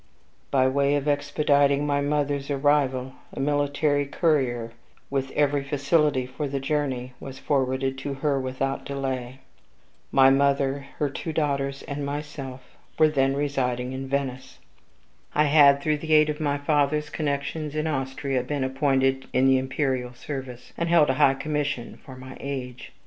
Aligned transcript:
By 0.49 0.67
way 0.67 0.95
of 0.95 1.07
expediting 1.07 1.85
my 1.85 2.01
mother's 2.01 2.49
arrival, 2.49 3.13
a 3.33 3.39
military 3.39 4.07
courier, 4.07 4.71
with 5.11 5.29
every 5.33 5.63
facility 5.63 6.25
for 6.25 6.47
the 6.47 6.59
journey, 6.59 7.13
was 7.19 7.37
forwarded 7.37 7.99
to 7.99 8.15
her 8.15 8.39
without 8.41 8.83
delay. 8.83 9.41
My 10.11 10.31
mother, 10.31 10.87
her 10.97 11.07
two 11.07 11.31
daughters, 11.33 11.83
and 11.83 12.03
myself, 12.03 12.61
were 12.97 13.09
then 13.09 13.35
residing 13.35 13.93
in 13.93 14.07
Venice. 14.07 14.57
I 15.35 15.43
had, 15.43 15.83
through 15.83 15.97
the 15.97 16.13
aid 16.13 16.31
of 16.31 16.39
my 16.39 16.57
father's 16.57 17.11
connections 17.11 17.75
in 17.75 17.85
Austria, 17.85 18.41
been 18.41 18.63
appointed 18.63 19.27
in 19.33 19.45
the 19.45 19.59
imperial 19.59 20.15
service, 20.15 20.73
and 20.79 20.89
held 20.89 21.11
a 21.11 21.21
high 21.21 21.35
commission 21.35 21.99
for 22.03 22.15
my 22.15 22.35
age. 22.39 22.91